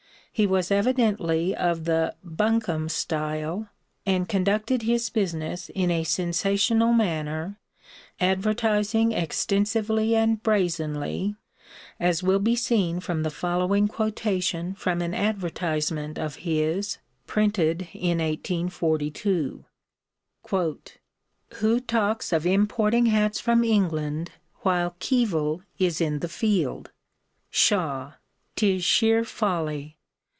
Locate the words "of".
1.53-1.83, 16.17-16.37, 22.31-22.45